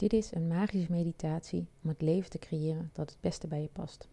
Dit 0.00 0.12
is 0.12 0.34
een 0.34 0.46
magische 0.46 0.92
meditatie 0.92 1.66
om 1.82 1.88
het 1.88 2.02
leven 2.02 2.30
te 2.30 2.38
creëren 2.38 2.90
dat 2.92 3.10
het 3.10 3.20
beste 3.20 3.46
bij 3.46 3.62
je 3.62 3.68
past. 3.68 4.08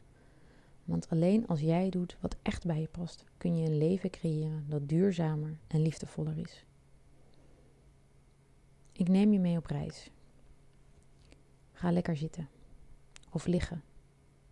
Want 0.84 1.10
alleen 1.10 1.48
als 1.48 1.60
jij 1.60 1.90
doet 1.90 2.18
wat 2.20 2.36
echt 2.42 2.66
bij 2.66 2.82
je 2.82 2.88
past, 2.88 3.24
kun 3.38 3.58
je 3.58 3.66
een 3.66 3.78
leven 3.78 4.10
creëren 4.10 4.66
dat 4.70 4.90
duurzamer 4.90 5.58
en 5.68 5.82
liefdevoller 5.82 6.38
is. 6.38 6.66
Ik 8.92 9.08
neem 9.08 9.34
je 9.34 9.40
mee 9.40 9.58
op 9.58 9.66
reis. 9.66 10.12
Ga 11.72 11.92
lekker 11.92 12.18
zitten 12.18 12.50
of 13.32 13.46
liggen, 13.46 13.84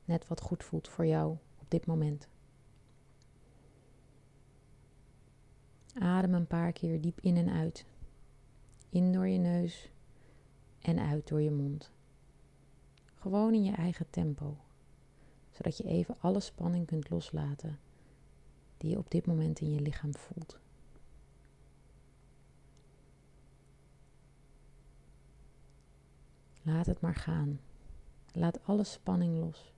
net 0.05 0.27
wat 0.27 0.41
goed 0.41 0.63
voelt 0.63 0.87
voor 0.87 1.05
jou 1.05 1.37
op 1.59 1.65
dit 1.67 1.85
moment. 1.85 2.27
Adem 5.93 6.33
een 6.33 6.47
paar 6.47 6.71
keer 6.71 7.01
diep 7.01 7.19
in 7.21 7.37
en 7.37 7.49
uit. 7.49 7.85
In 8.89 9.11
door 9.11 9.27
je 9.27 9.39
neus 9.39 9.89
en 10.87 10.99
uit 10.99 11.27
door 11.27 11.41
je 11.41 11.51
mond. 11.51 11.91
Gewoon 13.15 13.53
in 13.53 13.63
je 13.63 13.71
eigen 13.71 14.09
tempo, 14.09 14.57
zodat 15.51 15.77
je 15.77 15.83
even 15.83 16.15
alle 16.19 16.39
spanning 16.39 16.85
kunt 16.85 17.09
loslaten 17.09 17.79
die 18.77 18.89
je 18.89 18.97
op 18.97 19.11
dit 19.11 19.25
moment 19.25 19.59
in 19.59 19.71
je 19.71 19.79
lichaam 19.79 20.15
voelt. 20.15 20.59
Laat 26.61 26.85
het 26.85 27.01
maar 27.01 27.15
gaan. 27.15 27.59
Laat 28.33 28.65
alle 28.65 28.83
spanning 28.83 29.39
los. 29.39 29.73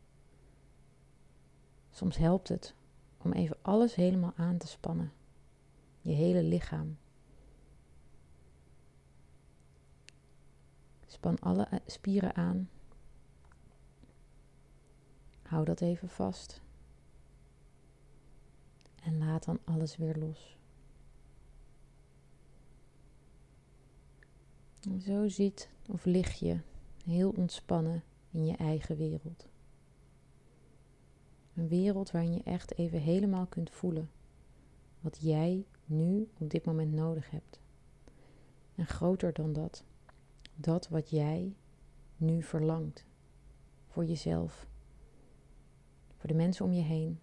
Soms 1.90 2.18
helpt 2.18 2.48
het 2.48 2.76
om 3.18 3.32
even 3.32 3.58
alles 3.62 3.96
helemaal 3.96 4.34
aan 4.36 4.58
te 4.58 4.68
spannen. 4.68 5.12
Je 6.02 6.12
hele 6.12 6.44
lichaam. 6.44 6.98
Span 11.18 11.40
alle 11.40 11.64
eh, 11.64 11.80
spieren 11.86 12.36
aan. 12.36 12.70
Hou 15.42 15.66
dat 15.66 15.82
even 15.82 16.10
vast. 16.10 16.62
En 19.04 19.18
laat 19.18 19.46
dan 19.46 19.60
alles 19.64 19.98
weer 19.98 20.16
los. 20.16 20.58
Zo 25.00 25.28
ziet 25.28 25.70
of 25.88 26.06
lig 26.06 26.34
je 26.34 26.60
heel 27.06 27.30
ontspannen 27.30 28.04
in 28.32 28.46
je 28.46 28.56
eigen 28.56 28.98
wereld. 28.98 29.48
Een 31.54 31.68
wereld 31.68 32.12
waarin 32.12 32.34
je 32.34 32.44
echt 32.44 32.78
even 32.78 33.00
helemaal 33.00 33.46
kunt 33.46 33.70
voelen 33.72 34.10
wat 35.00 35.18
jij 35.22 35.66
nu 35.86 36.30
op 36.38 36.50
dit 36.50 36.66
moment 36.66 36.94
nodig 36.94 37.30
hebt. 37.30 37.60
En 38.76 38.86
groter 38.86 39.34
dan 39.34 39.54
dat, 39.54 39.84
dat 40.60 40.88
wat 40.88 41.10
jij 41.10 41.56
nu 42.18 42.44
verlangt. 42.44 43.06
Voor 43.88 44.06
jezelf, 44.06 44.68
voor 46.16 46.28
de 46.28 46.36
mensen 46.36 46.66
om 46.66 46.74
je 46.74 46.82
heen 46.82 47.20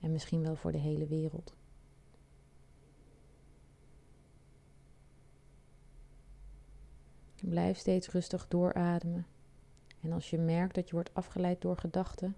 en 0.00 0.12
misschien 0.12 0.42
wel 0.42 0.56
voor 0.56 0.72
de 0.72 0.78
hele 0.78 1.06
wereld. 1.06 1.54
Blijf 7.40 7.78
steeds 7.78 8.08
rustig 8.08 8.48
doorademen. 8.48 9.26
En 10.00 10.12
als 10.12 10.30
je 10.30 10.38
merkt 10.38 10.74
dat 10.74 10.88
je 10.88 10.94
wordt 10.94 11.14
afgeleid 11.14 11.60
door 11.60 11.76
gedachten, 11.76 12.36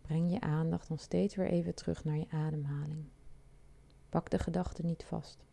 breng 0.00 0.32
je 0.32 0.40
aandacht 0.40 0.88
dan 0.88 0.98
steeds 0.98 1.34
weer 1.34 1.50
even 1.50 1.74
terug 1.74 2.04
naar 2.04 2.16
je 2.16 2.30
ademhaling. 2.30 3.04
Pak 4.08 4.30
de 4.30 4.38
gedachten 4.38 4.86
niet 4.86 5.04
vast, 5.04 5.44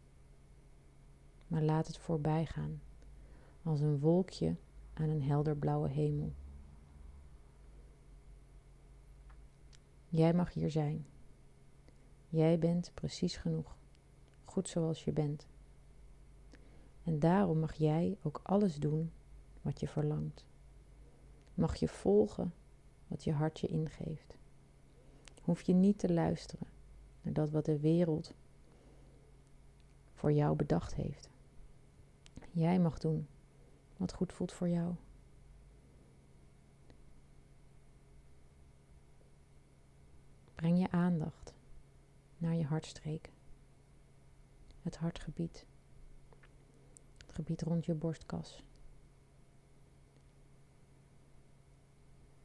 maar 1.48 1.62
laat 1.62 1.88
het 1.88 1.98
voorbij 1.98 2.46
gaan 2.46 2.82
als 3.64 3.80
een 3.80 4.00
wolkje 4.00 4.56
aan 4.94 5.10
een 5.10 5.24
helder 5.24 5.56
blauwe 5.58 5.90
hemel. 5.90 6.34
Jij 10.10 10.34
mag 10.34 10.54
hier 10.54 10.72
zijn. 10.72 11.06
Jij 12.30 12.60
bent 12.60 12.92
precies 12.94 13.38
genoeg, 13.38 13.76
goed 14.46 14.70
zoals 14.70 15.04
je 15.04 15.12
bent. 15.12 15.48
En 17.04 17.20
daarom 17.20 17.60
mag 17.60 17.74
jij 17.74 18.18
ook 18.22 18.40
alles 18.44 18.76
doen 18.76 19.12
wat 19.62 19.80
je 19.80 19.88
verlangt. 19.88 20.46
Mag 21.54 21.76
je 21.76 21.88
volgen 21.88 22.54
wat 23.08 23.24
je 23.24 23.32
hart 23.32 23.60
je 23.60 23.68
ingeeft. 23.68 24.38
Hoef 25.42 25.62
je 25.62 25.74
niet 25.74 26.00
te 26.00 26.14
luisteren 26.14 26.68
naar 27.22 27.34
dat 27.34 27.50
wat 27.50 27.66
de 27.66 27.80
wereld 27.80 28.34
voor 30.14 30.32
jou 30.32 30.56
bedacht 30.56 30.96
heeft. 30.96 31.30
Jij 32.58 32.80
mag 32.80 33.00
doen 33.00 33.28
wat 33.98 34.14
goed 34.14 34.34
voelt 34.34 34.52
voor 34.52 34.70
jou. 34.70 34.96
Breng 40.56 40.80
je 40.80 40.92
aandacht 40.92 41.54
naar 42.38 42.56
je 42.56 42.66
hartstreek, 42.66 43.32
het 44.82 44.98
hartgebied, 44.98 45.66
het 47.18 47.32
gebied 47.32 47.62
rond 47.62 47.86
je 47.86 47.94
borstkas. 47.94 48.64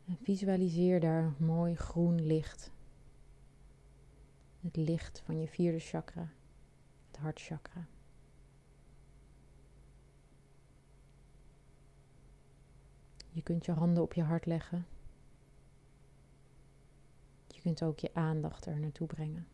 En 0.04 0.16
visualiseer 0.22 1.00
daar 1.00 1.32
mooi 1.38 1.74
groen 1.76 2.26
licht. 2.26 2.72
Het 4.60 4.76
licht 4.76 5.20
van 5.20 5.40
je 5.40 5.48
vierde 5.48 5.78
chakra, 5.78 6.32
het 7.06 7.16
hartchakra. 7.16 7.86
Je 13.32 13.42
kunt 13.42 13.64
je 13.64 13.72
handen 13.72 14.02
op 14.02 14.12
je 14.12 14.22
hart 14.22 14.46
leggen. 14.46 14.86
Je 17.46 17.60
kunt 17.60 17.82
ook 17.82 17.98
je 17.98 18.14
aandacht 18.14 18.66
er 18.66 18.80
naartoe 18.80 19.06
brengen. 19.06 19.46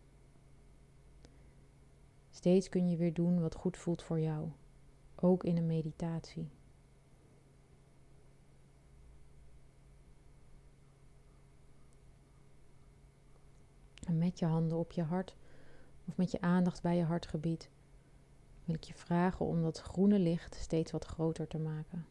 Steeds 2.31 2.69
kun 2.69 2.91
je 2.91 2.97
weer 2.97 3.15
doen 3.15 3.41
wat 3.41 3.55
goed 3.55 3.77
voelt 3.77 4.03
voor 4.03 4.21
jou, 4.21 4.49
ook 5.15 5.44
in 5.44 5.56
een 5.56 5.66
meditatie. 5.66 6.49
En 14.06 14.19
met 14.19 14.39
je 14.39 14.47
handen 14.47 14.78
op 14.78 14.93
je 14.93 15.03
hart 15.03 15.37
of 16.05 16.16
met 16.16 16.31
je 16.31 16.41
aandacht 16.41 16.83
bij 16.83 16.97
je 16.97 17.05
hartgebied 17.05 17.71
wil 18.65 18.75
ik 18.75 18.84
je 18.84 18.95
vragen 18.95 19.47
om 19.47 19.62
dat 19.62 19.81
groene 19.81 20.19
licht 20.19 20.55
steeds 20.55 20.93
wat 20.93 21.05
groter 21.05 21.47
te 21.47 21.59
maken. 21.59 22.06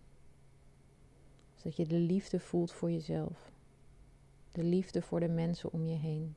Zodat 1.68 1.88
je 1.88 1.96
de 1.96 2.00
liefde 2.00 2.40
voelt 2.40 2.72
voor 2.72 2.92
jezelf. 2.92 3.52
De 4.52 4.64
liefde 4.64 5.02
voor 5.02 5.20
de 5.20 5.28
mensen 5.28 5.72
om 5.72 5.86
je 5.86 5.96
heen. 5.96 6.36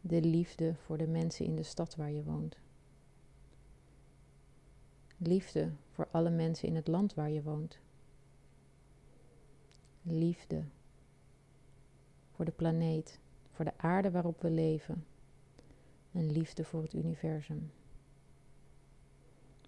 De 0.00 0.20
liefde 0.20 0.74
voor 0.74 0.98
de 0.98 1.06
mensen 1.06 1.44
in 1.44 1.56
de 1.56 1.62
stad 1.62 1.96
waar 1.96 2.10
je 2.10 2.24
woont. 2.24 2.58
Liefde 5.16 5.72
voor 5.90 6.08
alle 6.10 6.30
mensen 6.30 6.68
in 6.68 6.74
het 6.74 6.86
land 6.86 7.14
waar 7.14 7.30
je 7.30 7.42
woont. 7.42 7.78
Liefde 10.02 10.64
voor 12.30 12.44
de 12.44 12.52
planeet, 12.52 13.20
voor 13.50 13.64
de 13.64 13.78
aarde 13.78 14.10
waarop 14.10 14.40
we 14.40 14.50
leven. 14.50 15.06
En 16.12 16.32
liefde 16.32 16.64
voor 16.64 16.82
het 16.82 16.94
universum. 16.94 17.70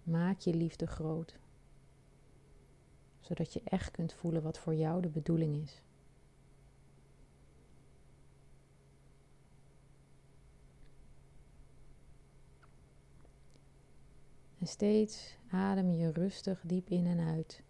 Maak 0.03 0.39
je 0.39 0.53
liefde 0.53 0.87
groot, 0.87 1.39
zodat 3.31 3.53
je 3.53 3.61
echt 3.63 3.91
kunt 3.91 4.13
voelen 4.13 4.41
wat 4.41 4.59
voor 4.59 4.75
jou 4.75 5.01
de 5.01 5.09
bedoeling 5.09 5.63
is. 5.63 5.81
En 14.59 14.67
steeds 14.67 15.37
adem 15.49 15.91
je 15.91 16.11
rustig 16.11 16.61
diep 16.63 16.89
in 16.89 17.07
en 17.07 17.19
uit. 17.19 17.63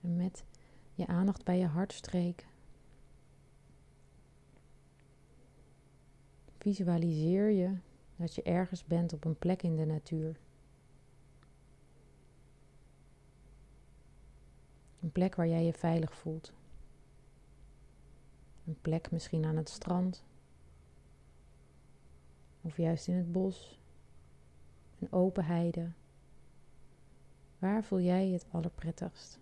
En 0.00 0.16
met 0.16 0.44
je 0.94 1.06
aandacht 1.06 1.44
bij 1.44 1.58
je 1.58 1.66
hartstreek 1.66 2.46
Visualiseer 6.58 7.50
je 7.50 7.76
dat 8.16 8.34
je 8.34 8.42
ergens 8.42 8.84
bent 8.84 9.12
op 9.12 9.24
een 9.24 9.38
plek 9.38 9.62
in 9.62 9.76
de 9.76 9.84
natuur. 9.86 10.36
Een 15.02 15.12
plek 15.12 15.34
waar 15.34 15.48
jij 15.48 15.64
je 15.64 15.72
veilig 15.72 16.14
voelt. 16.14 16.52
Een 18.66 18.78
plek 18.80 19.10
misschien 19.10 19.44
aan 19.44 19.56
het 19.56 19.68
strand. 19.68 20.24
Of 22.60 22.76
juist 22.76 23.08
in 23.08 23.14
het 23.14 23.32
bos. 23.32 23.78
Een 24.98 25.12
open 25.12 25.44
heide. 25.44 25.90
Waar 27.58 27.84
voel 27.84 28.00
jij 28.00 28.26
je 28.26 28.32
het 28.32 28.46
allerprettigst? 28.50 29.38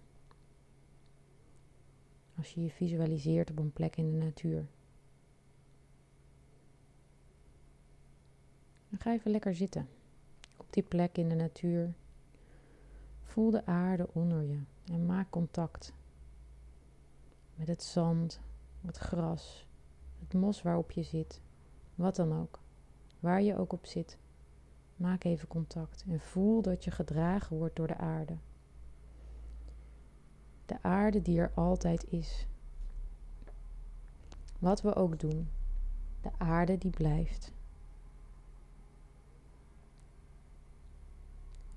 Als 2.36 2.54
je 2.54 2.62
je 2.62 2.70
visualiseert 2.70 3.50
op 3.50 3.58
een 3.58 3.72
plek 3.72 3.96
in 3.96 4.10
de 4.10 4.24
natuur. 4.24 4.66
Dan 8.88 9.00
ga 9.00 9.12
even 9.12 9.30
lekker 9.30 9.54
zitten. 9.54 9.88
Op 10.56 10.72
die 10.72 10.82
plek 10.82 11.16
in 11.16 11.28
de 11.28 11.34
natuur, 11.34 11.94
Voel 13.30 13.50
de 13.50 13.66
aarde 13.66 14.08
onder 14.12 14.42
je 14.42 14.60
en 14.84 15.06
maak 15.06 15.30
contact 15.30 15.92
met 17.54 17.68
het 17.68 17.82
zand, 17.82 18.40
het 18.80 18.96
gras, 18.96 19.66
het 20.18 20.34
mos 20.34 20.62
waarop 20.62 20.90
je 20.90 21.02
zit, 21.02 21.40
wat 21.94 22.16
dan 22.16 22.40
ook, 22.40 22.58
waar 23.20 23.42
je 23.42 23.58
ook 23.58 23.72
op 23.72 23.86
zit. 23.86 24.18
Maak 24.96 25.24
even 25.24 25.48
contact 25.48 26.04
en 26.08 26.20
voel 26.20 26.62
dat 26.62 26.84
je 26.84 26.90
gedragen 26.90 27.56
wordt 27.56 27.76
door 27.76 27.86
de 27.86 27.96
aarde. 27.96 28.36
De 30.66 30.82
aarde 30.82 31.22
die 31.22 31.40
er 31.40 31.52
altijd 31.54 32.12
is. 32.12 32.46
Wat 34.58 34.82
we 34.82 34.94
ook 34.94 35.20
doen, 35.20 35.48
de 36.20 36.30
aarde 36.38 36.78
die 36.78 36.90
blijft. 36.90 37.52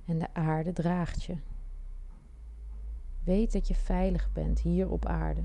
En 0.06 0.20
de 0.20 0.34
aarde 0.34 0.74
draagt 0.74 1.24
je. 1.24 1.38
Weet 3.24 3.52
dat 3.52 3.68
je 3.68 3.76
veilig 3.76 4.32
bent 4.32 4.60
hier 4.60 4.90
op 4.90 5.06
aarde. 5.06 5.44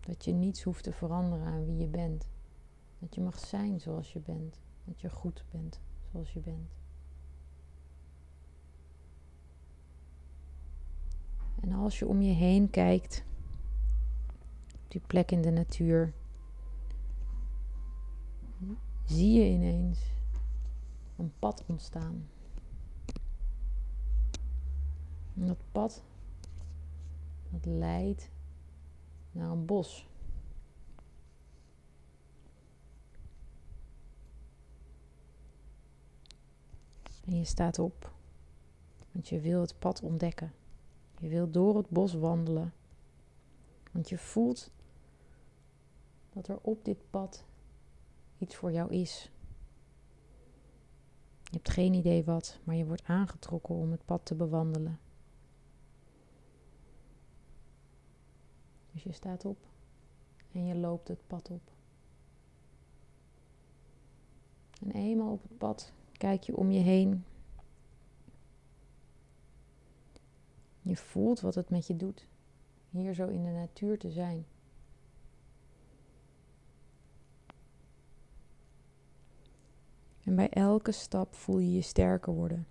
Dat 0.00 0.24
je 0.24 0.32
niets 0.32 0.62
hoeft 0.62 0.82
te 0.82 0.92
veranderen 0.92 1.46
aan 1.46 1.64
wie 1.64 1.76
je 1.76 1.86
bent. 1.86 2.28
Dat 2.98 3.14
je 3.14 3.20
mag 3.20 3.38
zijn 3.38 3.80
zoals 3.80 4.12
je 4.12 4.18
bent. 4.18 4.60
Dat 4.84 5.00
je 5.00 5.10
goed 5.10 5.44
bent 5.50 5.80
zoals 6.12 6.32
je 6.32 6.40
bent. 6.40 6.74
En 11.60 11.72
als 11.72 11.98
je 11.98 12.06
om 12.06 12.22
je 12.22 12.32
heen 12.32 12.70
kijkt, 12.70 13.24
op 14.74 14.90
die 14.90 15.00
plek 15.06 15.30
in 15.30 15.42
de 15.42 15.50
natuur, 15.50 16.12
zie 19.04 19.32
je 19.32 19.50
ineens 19.50 20.15
een 21.16 21.32
pad 21.38 21.64
ontstaan. 21.66 22.28
En 25.34 25.46
dat 25.46 25.58
pad, 25.72 26.02
dat 27.50 27.64
leidt 27.64 28.30
naar 29.32 29.50
een 29.50 29.64
bos. 29.64 30.08
En 37.24 37.36
je 37.36 37.44
staat 37.44 37.78
op, 37.78 38.12
want 39.12 39.28
je 39.28 39.40
wil 39.40 39.60
het 39.60 39.78
pad 39.78 40.02
ontdekken. 40.02 40.52
Je 41.18 41.28
wil 41.28 41.50
door 41.50 41.76
het 41.76 41.88
bos 41.88 42.14
wandelen, 42.14 42.72
want 43.92 44.08
je 44.08 44.18
voelt 44.18 44.70
dat 46.32 46.48
er 46.48 46.58
op 46.60 46.84
dit 46.84 47.10
pad 47.10 47.44
iets 48.38 48.56
voor 48.56 48.72
jou 48.72 48.92
is. 48.92 49.30
Je 51.50 51.56
hebt 51.56 51.70
geen 51.70 51.94
idee 51.94 52.24
wat, 52.24 52.58
maar 52.64 52.74
je 52.74 52.86
wordt 52.86 53.04
aangetrokken 53.04 53.74
om 53.74 53.90
het 53.90 54.04
pad 54.04 54.20
te 54.24 54.34
bewandelen. 54.34 54.98
Dus 58.92 59.02
je 59.02 59.12
staat 59.12 59.44
op 59.44 59.58
en 60.52 60.66
je 60.66 60.74
loopt 60.74 61.08
het 61.08 61.26
pad 61.26 61.50
op. 61.50 61.60
En 64.80 64.90
eenmaal 64.90 65.32
op 65.32 65.42
het 65.42 65.58
pad 65.58 65.92
kijk 66.12 66.42
je 66.42 66.56
om 66.56 66.70
je 66.70 66.80
heen. 66.80 67.24
Je 70.82 70.96
voelt 70.96 71.40
wat 71.40 71.54
het 71.54 71.70
met 71.70 71.86
je 71.86 71.96
doet, 71.96 72.28
hier 72.90 73.14
zo 73.14 73.26
in 73.26 73.44
de 73.44 73.50
natuur 73.50 73.98
te 73.98 74.10
zijn. 74.10 74.46
En 80.26 80.34
bij 80.34 80.48
elke 80.48 80.92
stap 80.92 81.34
voel 81.34 81.58
je 81.58 81.72
je 81.72 81.80
sterker 81.80 82.32
worden. 82.32 82.66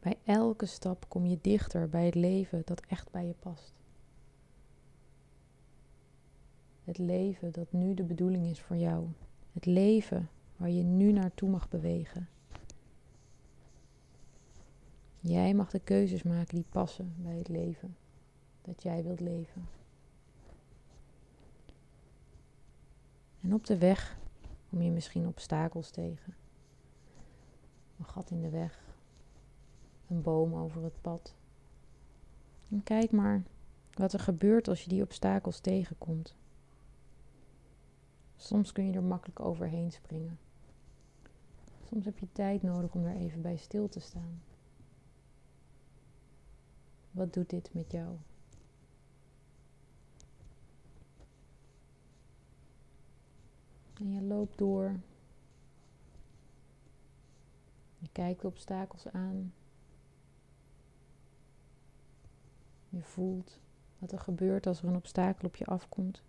Bij 0.00 0.16
elke 0.24 0.66
stap 0.66 1.08
kom 1.08 1.26
je 1.26 1.38
dichter 1.40 1.88
bij 1.88 2.04
het 2.04 2.14
leven 2.14 2.62
dat 2.64 2.80
echt 2.80 3.10
bij 3.10 3.26
je 3.26 3.34
past. 3.38 3.72
Het 6.84 6.98
leven 6.98 7.52
dat 7.52 7.72
nu 7.72 7.94
de 7.94 8.02
bedoeling 8.02 8.46
is 8.46 8.60
voor 8.60 8.76
jou. 8.76 9.06
Het 9.52 9.66
leven 9.66 10.30
waar 10.56 10.70
je 10.70 10.82
nu 10.82 11.12
naartoe 11.12 11.48
mag 11.48 11.68
bewegen. 11.68 12.28
Jij 15.20 15.54
mag 15.54 15.70
de 15.70 15.80
keuzes 15.80 16.22
maken 16.22 16.54
die 16.54 16.64
passen 16.68 17.14
bij 17.16 17.36
het 17.36 17.48
leven 17.48 17.96
dat 18.62 18.82
jij 18.82 19.02
wilt 19.02 19.20
leven. 19.20 19.68
En 23.40 23.54
op 23.54 23.66
de 23.66 23.78
weg 23.78 24.17
kom 24.70 24.82
je 24.82 24.90
misschien 24.90 25.26
obstakels 25.26 25.90
tegen. 25.90 26.34
Een 27.98 28.04
gat 28.04 28.30
in 28.30 28.40
de 28.40 28.50
weg, 28.50 28.94
een 30.08 30.22
boom 30.22 30.54
over 30.54 30.82
het 30.82 31.00
pad. 31.00 31.34
En 32.68 32.82
kijk 32.82 33.10
maar 33.10 33.42
wat 33.92 34.12
er 34.12 34.20
gebeurt 34.20 34.68
als 34.68 34.82
je 34.82 34.88
die 34.88 35.02
obstakels 35.02 35.60
tegenkomt. 35.60 36.34
Soms 38.36 38.72
kun 38.72 38.86
je 38.86 38.92
er 38.92 39.02
makkelijk 39.02 39.40
overheen 39.40 39.92
springen. 39.92 40.38
Soms 41.84 42.04
heb 42.04 42.18
je 42.18 42.32
tijd 42.32 42.62
nodig 42.62 42.94
om 42.94 43.04
er 43.04 43.16
even 43.16 43.42
bij 43.42 43.56
stil 43.56 43.88
te 43.88 44.00
staan. 44.00 44.42
Wat 47.10 47.32
doet 47.32 47.50
dit 47.50 47.74
met 47.74 47.92
jou? 47.92 48.16
En 53.98 54.12
je 54.12 54.22
loopt 54.22 54.58
door. 54.58 55.00
Je 57.98 58.08
kijkt 58.12 58.40
de 58.40 58.46
obstakels 58.46 59.08
aan. 59.08 59.52
Je 62.88 63.02
voelt 63.02 63.60
wat 63.98 64.12
er 64.12 64.18
gebeurt 64.18 64.66
als 64.66 64.82
er 64.82 64.88
een 64.88 64.96
obstakel 64.96 65.48
op 65.48 65.56
je 65.56 65.64
afkomt. 65.64 66.22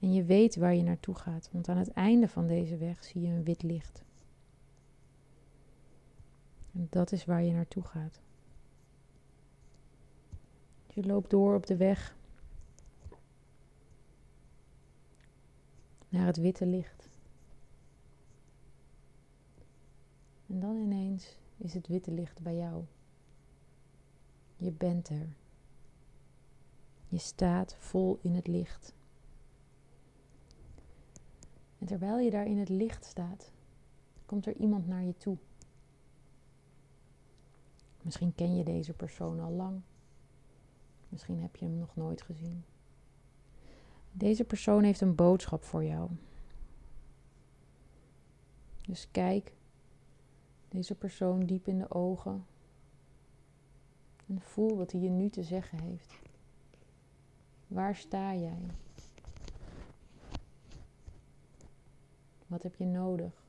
En 0.00 0.12
je 0.12 0.24
weet 0.24 0.56
waar 0.56 0.74
je 0.74 0.82
naartoe 0.82 1.14
gaat, 1.14 1.48
want 1.52 1.68
aan 1.68 1.76
het 1.76 1.90
einde 1.90 2.28
van 2.28 2.46
deze 2.46 2.76
weg 2.76 3.04
zie 3.04 3.20
je 3.20 3.28
een 3.28 3.44
wit 3.44 3.62
licht. 3.62 4.04
En 6.72 6.86
dat 6.90 7.12
is 7.12 7.24
waar 7.24 7.42
je 7.42 7.52
naartoe 7.52 7.82
gaat. 7.82 8.20
Je 10.86 11.06
loopt 11.06 11.30
door 11.30 11.54
op 11.54 11.66
de 11.66 11.76
weg 11.76 12.16
naar 16.08 16.26
het 16.26 16.36
witte 16.36 16.66
licht. 16.66 17.08
En 20.46 20.60
dan 20.60 20.76
ineens 20.76 21.36
is 21.56 21.74
het 21.74 21.86
witte 21.86 22.10
licht 22.10 22.42
bij 22.42 22.56
jou. 22.56 22.84
Je 24.56 24.70
bent 24.70 25.08
er. 25.08 25.28
Je 27.08 27.18
staat 27.18 27.76
vol 27.78 28.18
in 28.22 28.34
het 28.34 28.46
licht. 28.46 28.94
En 31.78 31.86
terwijl 31.86 32.18
je 32.18 32.30
daar 32.30 32.46
in 32.46 32.58
het 32.58 32.68
licht 32.68 33.04
staat, 33.04 33.52
komt 34.26 34.46
er 34.46 34.56
iemand 34.56 34.86
naar 34.86 35.02
je 35.02 35.16
toe. 35.16 35.36
Misschien 38.02 38.34
ken 38.34 38.56
je 38.56 38.64
deze 38.64 38.92
persoon 38.92 39.40
al 39.40 39.50
lang. 39.52 39.80
Misschien 41.08 41.40
heb 41.40 41.56
je 41.56 41.64
hem 41.64 41.78
nog 41.78 41.96
nooit 41.96 42.22
gezien. 42.22 42.64
Deze 44.18 44.44
persoon 44.44 44.82
heeft 44.82 45.00
een 45.00 45.14
boodschap 45.14 45.64
voor 45.64 45.84
jou. 45.84 46.10
Dus 48.86 49.08
kijk 49.10 49.52
deze 50.68 50.94
persoon 50.94 51.46
diep 51.46 51.66
in 51.66 51.78
de 51.78 51.90
ogen 51.90 52.46
en 54.26 54.40
voel 54.40 54.76
wat 54.76 54.92
hij 54.92 55.00
je 55.00 55.08
nu 55.08 55.30
te 55.30 55.42
zeggen 55.42 55.80
heeft. 55.80 56.12
Waar 57.66 57.96
sta 57.96 58.34
jij? 58.34 58.70
Wat 62.46 62.62
heb 62.62 62.74
je 62.74 62.86
nodig? 62.86 63.44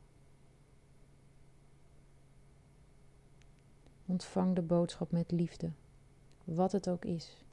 Ontvang 4.06 4.56
de 4.56 4.62
boodschap 4.62 5.12
met 5.12 5.32
liefde, 5.32 5.72
wat 6.44 6.72
het 6.72 6.90
ook 6.90 7.06
is. 7.06 7.46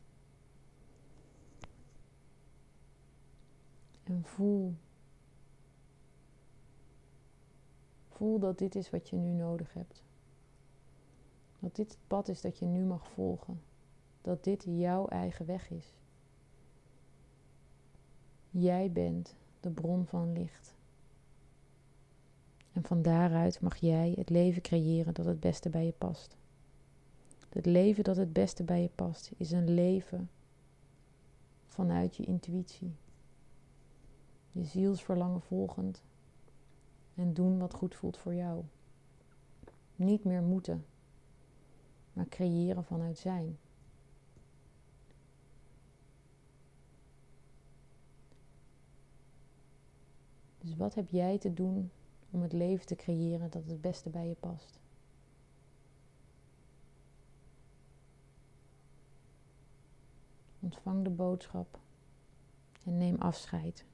En 4.05 4.25
voel. 4.25 4.75
Voel 8.09 8.39
dat 8.39 8.59
dit 8.59 8.75
is 8.75 8.91
wat 8.91 9.09
je 9.09 9.17
nu 9.17 9.31
nodig 9.31 9.73
hebt. 9.73 10.03
Dat 11.61 11.77
dit 11.77 11.89
het 11.89 11.99
pad 12.07 12.29
is 12.29 12.41
dat 12.41 12.59
je 12.59 12.67
nu 12.67 12.85
mag 12.85 13.09
volgen. 13.09 13.61
Dat 14.23 14.45
dit 14.45 14.65
jouw 14.69 15.07
eigen 15.07 15.47
weg 15.47 15.71
is. 15.71 15.93
Jij 18.51 18.93
bent 18.93 19.35
de 19.61 19.71
bron 19.71 20.07
van 20.07 20.33
licht. 20.33 20.75
En 22.73 22.85
van 22.85 23.03
daaruit 23.03 23.61
mag 23.61 23.77
jij 23.77 24.13
het 24.17 24.31
leven 24.31 24.63
creëren 24.63 25.15
dat 25.15 25.27
het 25.27 25.41
beste 25.41 25.71
bij 25.71 25.85
je 25.85 25.93
past. 25.93 26.37
Het 27.49 27.67
leven 27.67 28.05
dat 28.05 28.17
het 28.17 28.33
beste 28.33 28.63
bij 28.63 28.83
je 28.83 28.91
past 28.95 29.31
is 29.37 29.51
een 29.51 29.75
leven 29.75 30.31
vanuit 31.67 32.17
je 32.17 32.25
intuïtie. 32.25 32.93
Je 34.55 34.65
zielsverlangen 34.65 35.41
volgend 35.41 36.03
en 37.15 37.35
doen 37.35 37.59
wat 37.59 37.75
goed 37.75 37.95
voelt 37.95 38.17
voor 38.17 38.35
jou. 38.35 38.65
Niet 39.97 40.25
meer 40.25 40.43
moeten, 40.43 40.87
maar 42.13 42.29
creëren 42.29 42.85
vanuit 42.85 43.19
zijn. 43.19 43.59
Dus 50.61 50.77
wat 50.77 50.95
heb 50.95 51.09
jij 51.09 51.39
te 51.39 51.55
doen 51.55 51.91
om 52.31 52.43
het 52.43 52.53
leven 52.53 52.87
te 52.87 52.97
creëren 52.97 53.51
dat 53.51 53.65
het 53.67 53.81
beste 53.81 54.11
bij 54.11 54.29
je 54.29 54.37
past? 54.41 54.81
Ontvang 60.61 61.05
de 61.05 61.11
boodschap 61.11 61.79
en 62.85 62.99
neem 62.99 63.17
afscheid. 63.19 63.85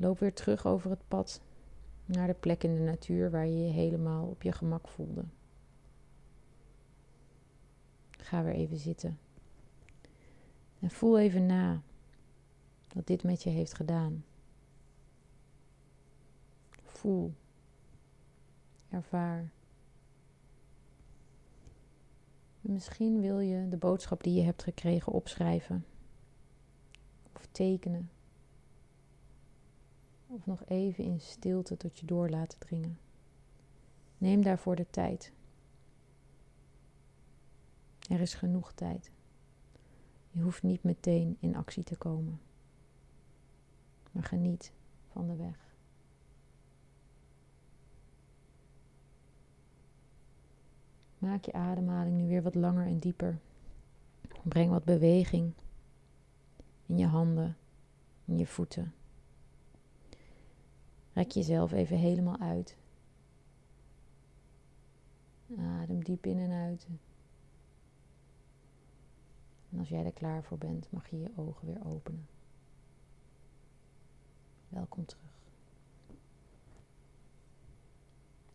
Loop 0.00 0.18
weer 0.18 0.34
terug 0.34 0.66
over 0.66 0.90
het 0.90 1.08
pad 1.08 1.40
naar 2.04 2.26
de 2.26 2.34
plek 2.34 2.62
in 2.62 2.74
de 2.74 2.80
natuur 2.80 3.30
waar 3.30 3.46
je 3.46 3.58
je 3.58 3.72
helemaal 3.72 4.26
op 4.26 4.42
je 4.42 4.52
gemak 4.52 4.88
voelde. 4.88 5.24
Ga 8.10 8.42
weer 8.42 8.54
even 8.54 8.76
zitten. 8.76 9.18
En 10.78 10.90
voel 10.90 11.18
even 11.18 11.46
na 11.46 11.82
wat 12.92 13.06
dit 13.06 13.22
met 13.22 13.42
je 13.42 13.50
heeft 13.50 13.74
gedaan. 13.74 14.24
Voel. 16.82 17.34
Ervaar. 18.88 19.50
misschien 22.60 23.20
wil 23.20 23.40
je 23.40 23.68
de 23.68 23.76
boodschap 23.76 24.22
die 24.22 24.34
je 24.34 24.42
hebt 24.42 24.62
gekregen 24.62 25.12
opschrijven. 25.12 25.86
Of 27.32 27.48
tekenen. 27.50 28.10
Of 30.32 30.46
nog 30.46 30.64
even 30.66 31.04
in 31.04 31.20
stilte 31.20 31.76
tot 31.76 31.98
je 31.98 32.06
door 32.06 32.28
laten 32.28 32.58
dringen. 32.58 32.98
Neem 34.18 34.42
daarvoor 34.42 34.76
de 34.76 34.86
tijd. 34.90 35.32
Er 38.08 38.20
is 38.20 38.34
genoeg 38.34 38.72
tijd. 38.72 39.10
Je 40.30 40.40
hoeft 40.40 40.62
niet 40.62 40.82
meteen 40.82 41.36
in 41.40 41.56
actie 41.56 41.84
te 41.84 41.96
komen. 41.96 42.40
Maar 44.12 44.24
geniet 44.24 44.72
van 45.12 45.26
de 45.26 45.36
weg. 45.36 45.74
Maak 51.18 51.44
je 51.44 51.52
ademhaling 51.52 52.16
nu 52.16 52.28
weer 52.28 52.42
wat 52.42 52.54
langer 52.54 52.86
en 52.86 52.98
dieper. 52.98 53.38
Breng 54.42 54.70
wat 54.70 54.84
beweging 54.84 55.52
in 56.86 56.98
je 56.98 57.06
handen, 57.06 57.56
in 58.24 58.38
je 58.38 58.46
voeten. 58.46 58.94
Rek 61.12 61.30
jezelf 61.30 61.72
even 61.72 61.96
helemaal 61.96 62.38
uit. 62.38 62.76
Adem 65.58 66.04
diep 66.04 66.26
in 66.26 66.38
en 66.38 66.50
uit. 66.50 66.86
En 69.70 69.78
als 69.78 69.88
jij 69.88 70.04
er 70.04 70.12
klaar 70.12 70.42
voor 70.42 70.58
bent, 70.58 70.90
mag 70.90 71.10
je 71.10 71.18
je 71.18 71.30
ogen 71.36 71.66
weer 71.66 71.86
openen. 71.86 72.28
Welkom 74.68 75.06
terug. 75.06 75.29